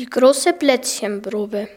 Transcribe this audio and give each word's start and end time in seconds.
Die 0.00 0.08
große 0.08 0.54
Plätzchenprobe. 0.54 1.68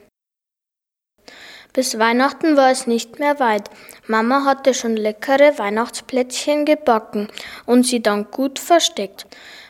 Bis 1.74 2.00
Weihnachten 2.00 2.56
war 2.56 2.72
es 2.72 2.88
nicht 2.88 3.20
mehr 3.20 3.38
weit. 3.42 3.70
Mama 4.08 4.46
hatte 4.46 4.74
schon 4.74 4.96
leckere 4.96 5.58
Weihnachtsplätzchen 5.58 6.64
gebacken 6.64 7.28
und 7.66 7.86
sie 7.86 8.02
dann 8.02 8.32
gut 8.32 8.60
versteckt. 8.60 9.26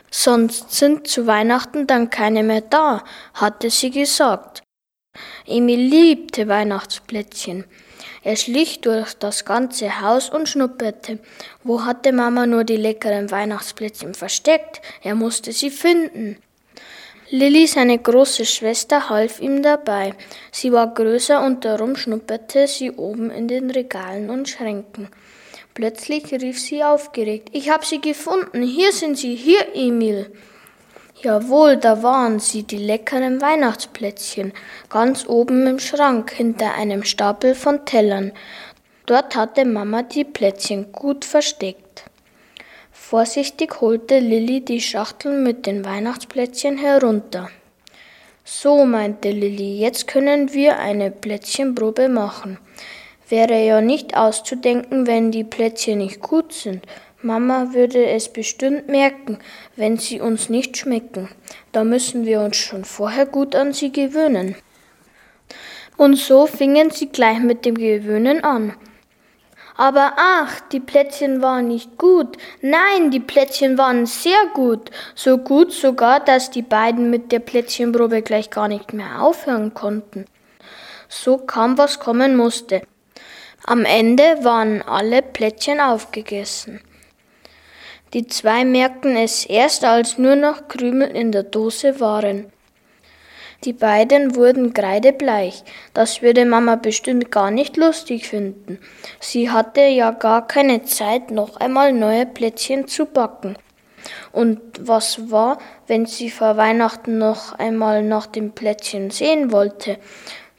Sonst 0.08 0.70
sind 0.70 1.08
zu 1.08 1.26
Weihnachten 1.26 1.88
dann 1.88 2.10
keine 2.10 2.44
mehr 2.44 2.60
da, 2.60 3.02
hatte 3.34 3.70
sie 3.70 3.90
gesagt. 3.90 4.62
Emil 5.46 5.80
liebte 5.80 6.46
Weihnachtsplätzchen. 6.46 7.64
Er 8.22 8.36
schlich 8.36 8.82
durch 8.82 9.14
das 9.14 9.44
ganze 9.44 10.00
Haus 10.00 10.30
und 10.30 10.48
schnupperte. 10.48 11.18
Wo 11.64 11.84
hatte 11.84 12.12
Mama 12.12 12.46
nur 12.46 12.62
die 12.62 12.76
leckeren 12.76 13.32
Weihnachtsplätzchen 13.32 14.14
versteckt? 14.14 14.80
Er 15.02 15.16
musste 15.16 15.50
sie 15.50 15.70
finden. 15.70 16.38
Lilly, 17.34 17.66
seine 17.66 17.98
große 17.98 18.44
Schwester, 18.44 19.08
half 19.08 19.40
ihm 19.40 19.60
dabei. 19.60 20.14
Sie 20.52 20.70
war 20.70 20.94
größer 20.94 21.44
und 21.44 21.64
darum 21.64 21.96
schnupperte 21.96 22.68
sie 22.68 22.92
oben 22.92 23.28
in 23.28 23.48
den 23.48 23.72
Regalen 23.72 24.30
und 24.30 24.48
Schränken. 24.48 25.08
Plötzlich 25.74 26.30
rief 26.30 26.60
sie 26.60 26.84
aufgeregt, 26.84 27.48
ich 27.50 27.70
hab 27.70 27.84
sie 27.84 28.00
gefunden, 28.00 28.62
hier 28.62 28.92
sind 28.92 29.18
sie, 29.18 29.34
hier, 29.34 29.74
Emil. 29.74 30.30
Jawohl, 31.22 31.76
da 31.76 32.04
waren 32.04 32.38
sie, 32.38 32.62
die 32.62 32.78
leckeren 32.78 33.40
Weihnachtsplätzchen, 33.40 34.52
ganz 34.88 35.26
oben 35.26 35.66
im 35.66 35.80
Schrank 35.80 36.30
hinter 36.30 36.74
einem 36.74 37.02
Stapel 37.02 37.56
von 37.56 37.84
Tellern. 37.84 38.30
Dort 39.06 39.34
hatte 39.34 39.64
Mama 39.64 40.04
die 40.04 40.22
Plätzchen 40.22 40.92
gut 40.92 41.24
versteckt. 41.24 42.04
Vorsichtig 42.96 43.80
holte 43.80 44.20
Lilli 44.20 44.60
die 44.60 44.80
Schachtel 44.80 45.36
mit 45.36 45.66
den 45.66 45.84
Weihnachtsplätzchen 45.84 46.78
herunter. 46.78 47.50
So, 48.44 48.86
meinte 48.86 49.30
Lilli, 49.30 49.80
jetzt 49.80 50.06
können 50.06 50.54
wir 50.54 50.78
eine 50.78 51.10
Plätzchenprobe 51.10 52.08
machen. 52.08 52.56
Wäre 53.28 53.62
ja 53.62 53.80
nicht 53.80 54.16
auszudenken, 54.16 55.08
wenn 55.08 55.32
die 55.32 55.42
Plätzchen 55.42 55.98
nicht 55.98 56.20
gut 56.20 56.52
sind. 56.52 56.86
Mama 57.20 57.74
würde 57.74 58.06
es 58.06 58.32
bestimmt 58.32 58.88
merken, 58.88 59.38
wenn 59.74 59.98
sie 59.98 60.20
uns 60.20 60.48
nicht 60.48 60.76
schmecken. 60.76 61.28
Da 61.72 61.82
müssen 61.82 62.24
wir 62.24 62.40
uns 62.40 62.56
schon 62.56 62.84
vorher 62.84 63.26
gut 63.26 63.56
an 63.56 63.72
sie 63.72 63.90
gewöhnen. 63.90 64.54
Und 65.96 66.14
so 66.14 66.46
fingen 66.46 66.90
sie 66.90 67.08
gleich 67.08 67.40
mit 67.40 67.64
dem 67.66 67.76
Gewöhnen 67.76 68.44
an. 68.44 68.74
Aber 69.76 70.12
ach, 70.16 70.60
die 70.72 70.80
Plätzchen 70.80 71.42
waren 71.42 71.66
nicht 71.66 71.98
gut. 71.98 72.36
Nein, 72.60 73.10
die 73.10 73.20
Plätzchen 73.20 73.76
waren 73.76 74.06
sehr 74.06 74.46
gut. 74.54 74.90
So 75.14 75.38
gut 75.38 75.72
sogar, 75.72 76.20
dass 76.20 76.50
die 76.50 76.62
beiden 76.62 77.10
mit 77.10 77.32
der 77.32 77.40
Plätzchenprobe 77.40 78.22
gleich 78.22 78.50
gar 78.50 78.68
nicht 78.68 78.92
mehr 78.92 79.20
aufhören 79.20 79.74
konnten. 79.74 80.26
So 81.08 81.38
kam, 81.38 81.76
was 81.76 81.98
kommen 81.98 82.36
musste. 82.36 82.82
Am 83.66 83.84
Ende 83.84 84.44
waren 84.44 84.82
alle 84.82 85.22
Plätzchen 85.22 85.80
aufgegessen. 85.80 86.80
Die 88.12 88.28
zwei 88.28 88.64
merkten 88.64 89.16
es 89.16 89.44
erst, 89.44 89.84
als 89.84 90.18
nur 90.18 90.36
noch 90.36 90.68
Krümel 90.68 91.08
in 91.08 91.32
der 91.32 91.42
Dose 91.42 91.98
waren. 91.98 92.52
Die 93.62 93.72
beiden 93.72 94.34
wurden 94.34 94.74
kreidebleich. 94.74 95.62
Das 95.94 96.22
würde 96.22 96.44
Mama 96.44 96.76
bestimmt 96.76 97.30
gar 97.30 97.50
nicht 97.50 97.76
lustig 97.76 98.26
finden. 98.28 98.78
Sie 99.20 99.50
hatte 99.50 99.82
ja 99.82 100.10
gar 100.10 100.46
keine 100.46 100.82
Zeit, 100.82 101.30
noch 101.30 101.56
einmal 101.56 101.92
neue 101.92 102.26
Plätzchen 102.26 102.88
zu 102.88 103.06
backen. 103.06 103.56
Und 104.32 104.60
was 104.80 105.30
war, 105.30 105.58
wenn 105.86 106.06
sie 106.06 106.30
vor 106.30 106.56
Weihnachten 106.56 107.18
noch 107.18 107.52
einmal 107.58 108.02
nach 108.02 108.26
dem 108.26 108.52
Plätzchen 108.52 109.10
sehen 109.10 109.52
wollte? 109.52 109.98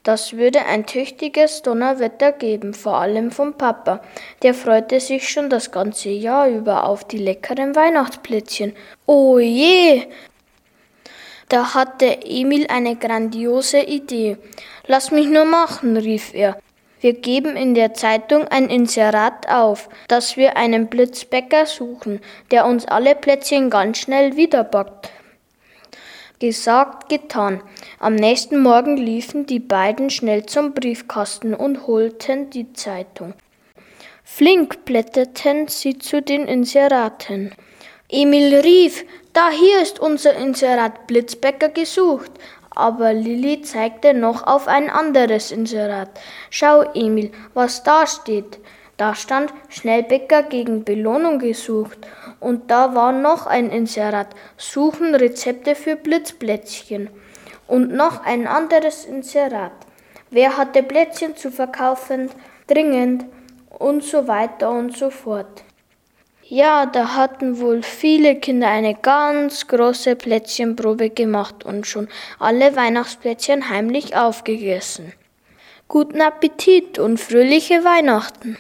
Das 0.06 0.34
würde 0.34 0.66
ein 0.66 0.86
tüchtiges 0.86 1.64
Donnerwetter 1.64 2.32
geben, 2.32 2.76
vor 2.76 2.98
allem 2.98 3.32
vom 3.32 3.56
Papa. 3.56 4.02
Der 4.44 4.54
freute 4.54 5.00
sich 5.00 5.28
schon 5.28 5.50
das 5.50 5.72
ganze 5.72 6.10
Jahr 6.10 6.48
über 6.48 6.84
auf 6.84 7.08
die 7.08 7.18
leckeren 7.18 7.76
Weihnachtsplätzchen. 7.76 8.74
Oh 9.08 9.40
je! 9.40 10.04
Da 11.50 11.74
hatte 11.74 12.26
Emil 12.26 12.68
eine 12.68 12.96
grandiose 12.96 13.82
Idee. 13.82 14.38
Lass 14.88 15.12
mich 15.12 15.28
nur 15.28 15.46
machen, 15.46 15.98
rief 15.98 16.34
er. 16.34 16.58
Wir 17.02 17.14
geben 17.14 17.56
in 17.56 17.76
der 17.76 17.94
Zeitung 17.94 18.48
ein 18.48 18.70
Inserat 18.70 19.48
auf, 19.48 19.90
dass 20.08 20.38
wir 20.38 20.58
einen 20.58 20.88
Blitzbäcker 20.88 21.68
suchen, 21.68 22.20
der 22.50 22.66
uns 22.66 22.86
alle 22.86 23.14
Plätzchen 23.14 23.70
ganz 23.70 24.00
schnell 24.00 24.36
wiederbackt. 24.36 25.12
Gesagt, 26.40 27.10
getan. 27.10 27.62
Am 28.00 28.16
nächsten 28.16 28.60
Morgen 28.62 28.98
liefen 28.98 29.46
die 29.46 29.60
beiden 29.60 30.10
schnell 30.10 30.46
zum 30.46 30.74
Briefkasten 30.74 31.54
und 31.54 31.88
holten 31.88 32.50
die 32.50 32.74
Zeitung. 32.74 33.34
Flink 34.24 34.84
blätterten 34.84 35.68
sie 35.68 36.00
zu 36.00 36.22
den 36.22 36.48
Inseraten. 36.48 37.54
Emil 38.08 38.60
rief, 38.60 39.04
da 39.34 39.50
hier 39.50 39.82
ist 39.82 40.00
unser 40.00 40.36
Inserat 40.36 41.08
Blitzbäcker 41.08 41.70
gesucht. 41.70 42.32
Aber 42.70 43.14
Lilli 43.14 43.64
zeigte 43.64 44.14
noch 44.14 44.46
auf 44.46 44.68
ein 44.68 44.90
anderes 44.90 45.52
Inserat. 45.52 46.10
Schau, 46.52 46.84
Emil, 46.94 47.32
was 47.54 47.82
da 47.84 48.06
steht. 48.06 48.60
Da 48.98 49.16
stand 49.16 49.52
Schnellbäcker 49.70 50.44
gegen 50.44 50.84
Belohnung 50.84 51.40
gesucht. 51.40 51.98
Und 52.40 52.70
da 52.70 52.94
war 52.94 53.12
noch 53.12 53.48
ein 53.48 53.72
Inserat. 53.72 54.28
Suchen 54.58 55.16
Rezepte 55.16 55.74
für 55.74 55.96
Blitzplätzchen. 55.96 57.10
Und 57.68 57.92
noch 57.92 58.24
ein 58.24 58.46
anderes 58.46 59.06
Inserat. 59.06 59.74
Wer 60.30 60.58
hatte 60.58 60.84
Plätzchen 60.84 61.36
zu 61.36 61.50
verkaufen? 61.50 62.30
Dringend. 62.68 63.26
Und 63.70 64.04
so 64.04 64.28
weiter 64.28 64.70
und 64.70 64.96
so 64.96 65.10
fort. 65.10 65.64
Ja, 66.48 66.86
da 66.86 67.16
hatten 67.16 67.60
wohl 67.60 67.82
viele 67.82 68.36
Kinder 68.36 68.68
eine 68.68 68.94
ganz 68.94 69.66
große 69.66 70.16
Plätzchenprobe 70.16 71.10
gemacht 71.10 71.66
und 71.66 71.88
schon 71.88 72.08
alle 72.38 72.76
Weihnachtsplätzchen 72.76 73.72
heimlich 73.72 74.16
aufgegessen. 74.16 75.12
Guten 75.88 76.22
Appetit 76.22 77.00
und 77.00 77.20
fröhliche 77.20 77.84
Weihnachten! 77.84 78.54